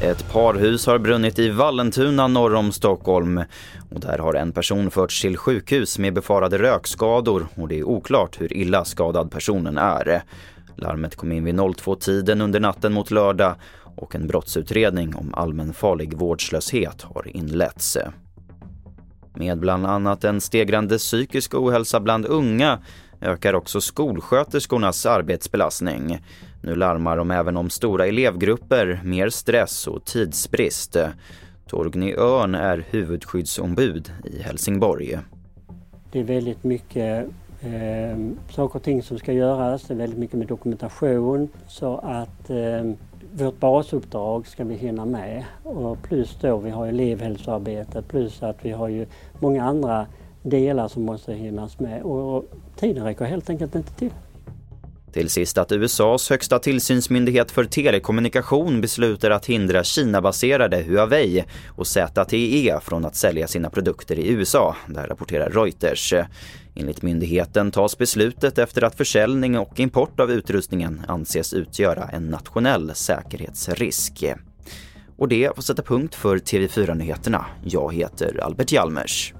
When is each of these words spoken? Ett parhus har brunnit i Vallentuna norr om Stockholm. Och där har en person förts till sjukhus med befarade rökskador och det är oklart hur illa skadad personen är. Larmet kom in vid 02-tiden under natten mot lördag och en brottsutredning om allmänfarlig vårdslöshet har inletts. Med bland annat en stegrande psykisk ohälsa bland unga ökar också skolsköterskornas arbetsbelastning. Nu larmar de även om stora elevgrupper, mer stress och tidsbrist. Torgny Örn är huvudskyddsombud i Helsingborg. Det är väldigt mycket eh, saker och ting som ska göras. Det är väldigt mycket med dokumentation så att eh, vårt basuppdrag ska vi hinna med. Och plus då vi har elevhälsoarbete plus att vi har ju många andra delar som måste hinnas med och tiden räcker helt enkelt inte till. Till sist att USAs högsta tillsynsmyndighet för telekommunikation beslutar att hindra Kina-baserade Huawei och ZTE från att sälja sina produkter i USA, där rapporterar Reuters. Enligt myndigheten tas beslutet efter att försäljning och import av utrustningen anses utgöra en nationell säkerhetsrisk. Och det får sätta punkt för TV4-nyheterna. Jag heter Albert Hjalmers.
Ett 0.00 0.32
parhus 0.32 0.86
har 0.86 0.98
brunnit 0.98 1.38
i 1.38 1.48
Vallentuna 1.48 2.28
norr 2.28 2.54
om 2.54 2.72
Stockholm. 2.72 3.42
Och 3.90 4.00
där 4.00 4.18
har 4.18 4.34
en 4.34 4.52
person 4.52 4.90
förts 4.90 5.20
till 5.20 5.36
sjukhus 5.36 5.98
med 5.98 6.14
befarade 6.14 6.58
rökskador 6.58 7.46
och 7.54 7.68
det 7.68 7.78
är 7.78 7.84
oklart 7.84 8.40
hur 8.40 8.52
illa 8.52 8.84
skadad 8.84 9.30
personen 9.30 9.78
är. 9.78 10.22
Larmet 10.76 11.16
kom 11.16 11.32
in 11.32 11.44
vid 11.44 11.54
02-tiden 11.54 12.40
under 12.40 12.60
natten 12.60 12.92
mot 12.92 13.10
lördag 13.10 13.54
och 13.96 14.14
en 14.14 14.26
brottsutredning 14.26 15.14
om 15.14 15.34
allmänfarlig 15.34 16.14
vårdslöshet 16.14 17.02
har 17.02 17.36
inletts. 17.36 17.98
Med 19.34 19.58
bland 19.58 19.86
annat 19.86 20.24
en 20.24 20.40
stegrande 20.40 20.98
psykisk 20.98 21.54
ohälsa 21.54 22.00
bland 22.00 22.26
unga 22.26 22.78
ökar 23.20 23.54
också 23.54 23.80
skolsköterskornas 23.80 25.06
arbetsbelastning. 25.06 26.18
Nu 26.62 26.74
larmar 26.74 27.16
de 27.16 27.30
även 27.30 27.56
om 27.56 27.70
stora 27.70 28.06
elevgrupper, 28.06 29.00
mer 29.04 29.28
stress 29.28 29.86
och 29.86 30.04
tidsbrist. 30.04 30.96
Torgny 31.66 32.14
Örn 32.14 32.54
är 32.54 32.84
huvudskyddsombud 32.90 34.12
i 34.24 34.42
Helsingborg. 34.42 35.18
Det 36.12 36.20
är 36.20 36.24
väldigt 36.24 36.64
mycket 36.64 37.26
eh, 37.60 38.18
saker 38.50 38.76
och 38.76 38.82
ting 38.82 39.02
som 39.02 39.18
ska 39.18 39.32
göras. 39.32 39.82
Det 39.82 39.94
är 39.94 39.98
väldigt 39.98 40.18
mycket 40.18 40.38
med 40.38 40.46
dokumentation 40.46 41.48
så 41.68 41.98
att 41.98 42.50
eh, 42.50 42.92
vårt 43.32 43.60
basuppdrag 43.60 44.46
ska 44.46 44.64
vi 44.64 44.74
hinna 44.74 45.04
med. 45.04 45.44
Och 45.62 46.02
plus 46.02 46.38
då 46.40 46.56
vi 46.56 46.70
har 46.70 46.86
elevhälsoarbete 46.86 48.02
plus 48.02 48.42
att 48.42 48.64
vi 48.64 48.70
har 48.70 48.88
ju 48.88 49.06
många 49.38 49.64
andra 49.64 50.06
delar 50.50 50.88
som 50.88 51.02
måste 51.02 51.32
hinnas 51.32 51.78
med 51.78 52.02
och 52.02 52.44
tiden 52.76 53.04
räcker 53.04 53.24
helt 53.24 53.50
enkelt 53.50 53.74
inte 53.74 53.92
till. 53.92 54.10
Till 55.12 55.30
sist 55.30 55.58
att 55.58 55.72
USAs 55.72 56.30
högsta 56.30 56.58
tillsynsmyndighet 56.58 57.50
för 57.50 57.64
telekommunikation 57.64 58.80
beslutar 58.80 59.30
att 59.30 59.46
hindra 59.46 59.84
Kina-baserade 59.84 60.82
Huawei 60.82 61.44
och 61.68 61.86
ZTE 61.86 62.80
från 62.82 63.04
att 63.04 63.16
sälja 63.16 63.46
sina 63.46 63.70
produkter 63.70 64.18
i 64.18 64.28
USA, 64.28 64.76
där 64.86 65.06
rapporterar 65.06 65.50
Reuters. 65.50 66.14
Enligt 66.74 67.02
myndigheten 67.02 67.70
tas 67.70 67.98
beslutet 67.98 68.58
efter 68.58 68.84
att 68.84 68.94
försäljning 68.94 69.58
och 69.58 69.80
import 69.80 70.20
av 70.20 70.30
utrustningen 70.30 71.02
anses 71.08 71.54
utgöra 71.54 72.04
en 72.04 72.30
nationell 72.30 72.94
säkerhetsrisk. 72.94 74.24
Och 75.16 75.28
det 75.28 75.50
får 75.54 75.62
sätta 75.62 75.82
punkt 75.82 76.14
för 76.14 76.38
TV4-nyheterna. 76.38 77.46
Jag 77.64 77.94
heter 77.94 78.40
Albert 78.42 78.72
Hjalmers. 78.72 79.34